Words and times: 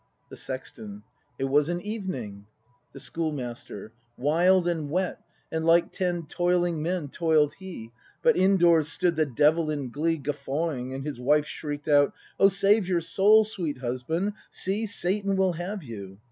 The 0.29 0.35
Sexton. 0.35 1.03
It 1.37 1.43
was 1.43 1.69
an 1.69 1.79
evening 1.79 2.47
The 2.91 2.99
Schoolmaster. 2.99 3.91
Wild 4.17 4.67
and 4.67 4.89
wet. 4.89 5.19
And 5.51 5.63
like 5.63 5.91
ten 5.91 6.25
toiling 6.25 6.81
men 6.81 7.09
toiled 7.09 7.53
he; 7.59 7.91
But 8.23 8.35
indoors 8.35 8.87
stood 8.87 9.15
the 9.15 9.27
Devil 9.27 9.69
in 9.69 9.91
glee 9.91 10.17
Guffawing, 10.17 10.91
and 10.91 11.05
his 11.05 11.19
wife 11.19 11.45
shriek'd 11.45 11.87
out: 11.87 12.13
"O 12.39 12.49
save 12.49 12.87
your 12.87 13.01
soul, 13.01 13.45
sweet 13.45 13.77
husband! 13.77 14.33
See, 14.49 14.87
Satan 14.87 15.35
will 15.35 15.53
have 15.53 15.83
you!" 15.83 16.17